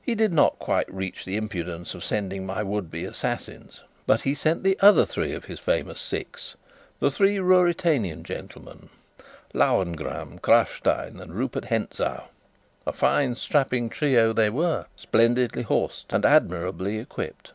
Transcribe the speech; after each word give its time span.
He 0.00 0.14
did 0.14 0.32
not 0.32 0.60
quite 0.60 0.88
reach 0.94 1.24
the 1.24 1.36
impudence 1.36 1.96
of 1.96 2.04
sending 2.04 2.46
my 2.46 2.62
would 2.62 2.92
be 2.92 3.04
assassins, 3.04 3.80
but 4.06 4.20
he 4.20 4.32
sent 4.32 4.62
the 4.62 4.78
other 4.80 5.04
three 5.04 5.32
of 5.32 5.46
his 5.46 5.58
famous 5.58 6.00
Six 6.00 6.54
the 7.00 7.10
three 7.10 7.38
Ruritanian 7.40 8.22
gentlemen 8.22 8.88
Lauengram, 9.52 10.38
Krafstein, 10.40 11.20
and 11.20 11.34
Rupert 11.34 11.64
Hentzau. 11.64 12.28
A 12.86 12.92
fine, 12.92 13.34
strapping 13.34 13.88
trio 13.90 14.32
they 14.32 14.48
were, 14.48 14.86
splendidly 14.94 15.62
horsed 15.64 16.12
and 16.12 16.24
admirably 16.24 16.98
equipped. 17.00 17.50